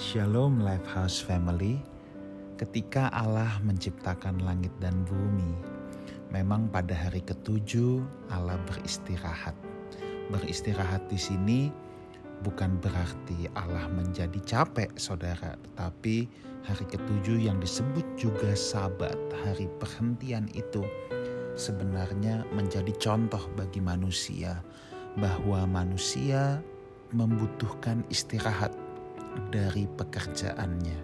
[0.00, 1.76] Shalom Lifehouse Family.
[2.56, 5.52] Ketika Allah menciptakan langit dan bumi,
[6.32, 8.00] memang pada hari ketujuh
[8.32, 9.52] Allah beristirahat.
[10.32, 11.60] Beristirahat di sini
[12.40, 16.24] bukan berarti Allah menjadi capek, saudara, tetapi
[16.64, 20.80] hari ketujuh yang disebut juga Sabat, hari perhentian itu
[21.60, 24.64] sebenarnya menjadi contoh bagi manusia
[25.20, 26.64] bahwa manusia
[27.12, 28.69] membutuhkan istirahat
[29.50, 31.00] dari pekerjaannya.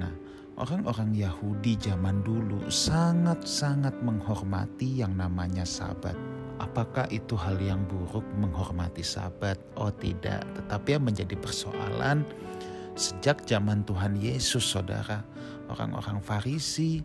[0.00, 0.12] Nah,
[0.56, 6.16] orang-orang Yahudi zaman dulu sangat-sangat menghormati yang namanya Sabat.
[6.56, 9.60] Apakah itu hal yang buruk menghormati Sabat?
[9.76, 12.24] Oh, tidak, tetapi yang menjadi persoalan
[12.96, 15.20] sejak zaman Tuhan Yesus, saudara,
[15.68, 17.04] orang-orang Farisi,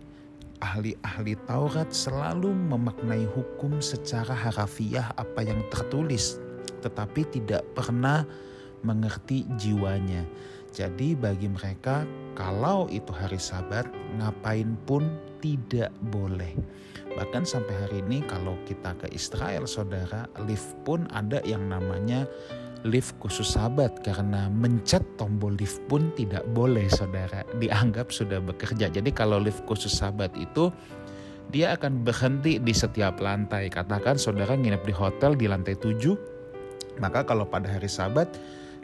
[0.64, 6.40] ahli-ahli Taurat selalu memaknai hukum secara harafiah apa yang tertulis,
[6.80, 8.24] tetapi tidak pernah
[8.81, 10.26] mengerti jiwanya.
[10.71, 13.85] Jadi bagi mereka kalau itu hari sabat
[14.16, 15.04] ngapain pun
[15.43, 16.55] tidak boleh.
[17.12, 22.23] Bahkan sampai hari ini kalau kita ke Israel saudara lift pun ada yang namanya
[22.88, 28.88] lift khusus sabat karena mencet tombol lift pun tidak boleh saudara dianggap sudah bekerja.
[28.88, 30.71] Jadi kalau lift khusus sabat itu
[31.51, 33.68] dia akan berhenti di setiap lantai.
[33.68, 36.16] Katakan saudara nginep di hotel di lantai 7,
[37.04, 38.32] maka kalau pada hari sabat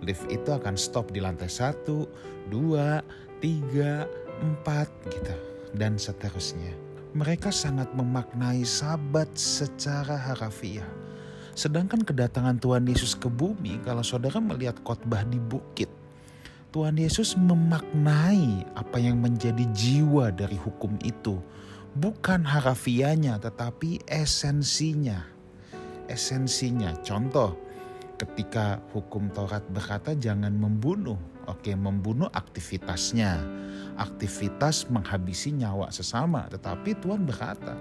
[0.01, 2.05] lift itu akan stop di lantai satu,
[2.49, 3.01] dua,
[3.41, 4.05] tiga,
[4.41, 5.35] empat gitu
[5.75, 6.73] dan seterusnya.
[7.17, 10.85] Mereka sangat memaknai sabat secara harafiah.
[11.57, 15.89] Sedangkan kedatangan Tuhan Yesus ke bumi, kalau saudara melihat khotbah di bukit,
[16.69, 21.41] Tuhan Yesus memaknai apa yang menjadi jiwa dari hukum itu.
[21.97, 25.25] Bukan harafianya, tetapi esensinya.
[26.05, 27.57] Esensinya, contoh,
[28.17, 31.15] ketika hukum Taurat berkata jangan membunuh.
[31.47, 33.39] Oke, membunuh aktivitasnya.
[33.95, 37.77] Aktivitas menghabisi nyawa sesama, tetapi Tuhan berkata,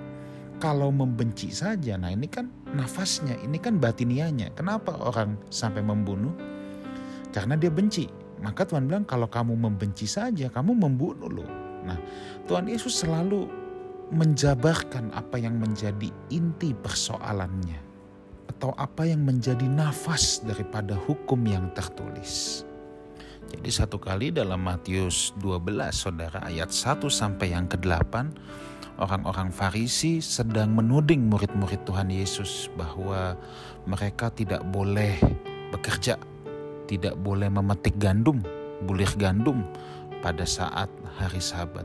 [0.63, 4.55] kalau membenci saja, nah ini kan nafasnya, ini kan batinianya.
[4.55, 6.33] Kenapa orang sampai membunuh?
[7.35, 8.09] Karena dia benci.
[8.41, 11.51] Maka Tuhan bilang kalau kamu membenci saja, kamu membunuh loh.
[11.85, 11.99] Nah,
[12.49, 13.49] Tuhan Yesus selalu
[14.15, 17.86] menjabarkan apa yang menjadi inti persoalannya
[18.57, 22.65] atau apa yang menjadi nafas daripada hukum yang tertulis.
[23.53, 28.33] Jadi satu kali dalam Matius 12 saudara ayat 1 sampai yang ke-8
[28.97, 33.37] orang-orang Farisi sedang menuding murid-murid Tuhan Yesus bahwa
[33.85, 35.21] mereka tidak boleh
[35.69, 36.17] bekerja,
[36.89, 38.41] tidak boleh memetik gandum,
[38.89, 39.69] bulir gandum
[40.25, 40.89] pada saat
[41.21, 41.85] hari Sabat.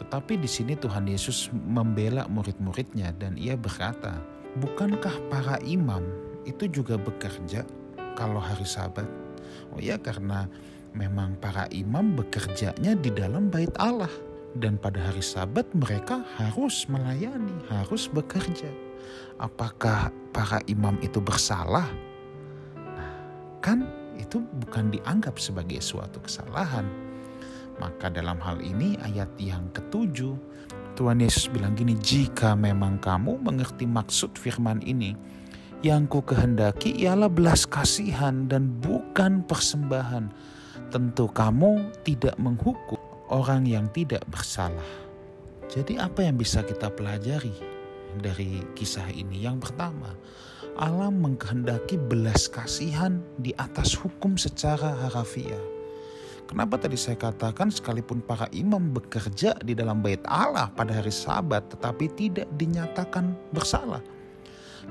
[0.00, 4.16] Tetapi di sini Tuhan Yesus membela murid-muridnya dan ia berkata,
[4.58, 6.02] bukankah para imam
[6.42, 7.62] itu juga bekerja
[8.18, 9.06] kalau hari sabat?
[9.70, 10.50] Oh ya karena
[10.96, 14.10] memang para imam bekerjanya di dalam bait Allah.
[14.58, 18.66] Dan pada hari sabat mereka harus melayani, harus bekerja.
[19.38, 21.86] Apakah para imam itu bersalah?
[22.74, 23.12] Nah,
[23.62, 23.86] kan
[24.18, 26.88] itu bukan dianggap sebagai suatu kesalahan.
[27.78, 30.34] Maka dalam hal ini ayat yang ketujuh
[30.98, 35.14] Tuhan Yesus bilang gini, jika memang kamu mengerti maksud firman ini,
[35.78, 40.26] yang ku kehendaki ialah belas kasihan dan bukan persembahan.
[40.90, 42.98] Tentu kamu tidak menghukum
[43.30, 44.90] orang yang tidak bersalah.
[45.70, 47.54] Jadi apa yang bisa kita pelajari
[48.18, 49.46] dari kisah ini?
[49.46, 50.10] Yang pertama,
[50.74, 55.77] Allah mengkehendaki belas kasihan di atas hukum secara harafiah.
[56.48, 61.60] Kenapa tadi saya katakan sekalipun para imam bekerja di dalam bait Allah pada hari sabat
[61.68, 64.00] tetapi tidak dinyatakan bersalah.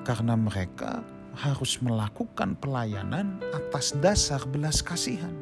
[0.06, 1.02] Karena mereka
[1.34, 5.34] harus melakukan pelayanan atas dasar belas kasihan.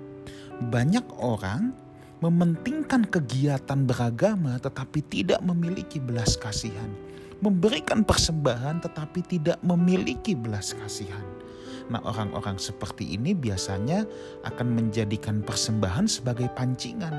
[0.72, 1.76] Banyak orang
[2.24, 6.96] mementingkan kegiatan beragama tetapi tidak memiliki belas kasihan.
[7.44, 11.45] Memberikan persembahan tetapi tidak memiliki belas kasihan
[11.86, 14.10] Nah, orang-orang seperti ini biasanya
[14.42, 17.14] akan menjadikan persembahan sebagai pancingan,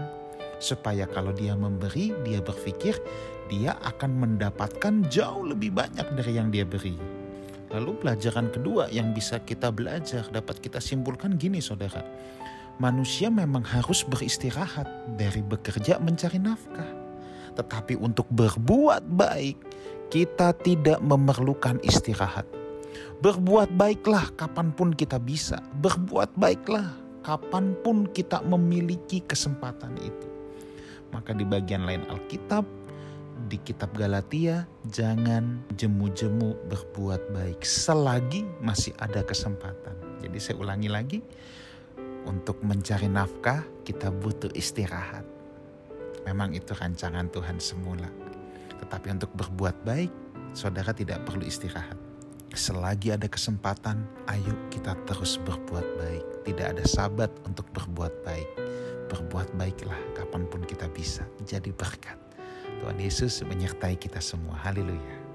[0.59, 2.99] supaya kalau dia memberi, dia berpikir
[3.47, 6.99] dia akan mendapatkan jauh lebih banyak dari yang dia beri.
[7.71, 12.03] Lalu, pelajaran kedua yang bisa kita belajar, dapat kita simpulkan gini, saudara:
[12.83, 16.91] manusia memang harus beristirahat dari bekerja mencari nafkah,
[17.55, 19.63] tetapi untuk berbuat baik,
[20.11, 22.47] kita tidak memerlukan istirahat
[23.21, 25.61] Berbuat baiklah kapan pun kita bisa.
[25.81, 26.93] Berbuat baiklah
[27.27, 30.29] kapan pun kita memiliki kesempatan itu.
[31.11, 32.63] Maka di bagian lain Alkitab,
[33.47, 39.95] di kitab Galatia, jangan jemu-jemu berbuat baik selagi masih ada kesempatan.
[40.23, 41.19] Jadi saya ulangi lagi,
[42.27, 45.23] Untuk mencari nafkah, kita butuh istirahat.
[46.27, 48.11] Memang itu rancangan Tuhan semula.
[48.83, 50.11] Tetapi untuk berbuat baik,
[50.51, 51.95] saudara tidak perlu istirahat.
[52.57, 54.01] Selagi ada kesempatan,
[54.33, 56.25] ayo kita terus berbuat baik.
[56.49, 58.49] Tidak ada sabat untuk berbuat baik.
[59.13, 61.29] Berbuat baiklah kapan pun kita bisa.
[61.45, 62.17] Jadi berkat.
[62.81, 64.57] Tuhan Yesus menyertai kita semua.
[64.65, 65.26] Haleluya.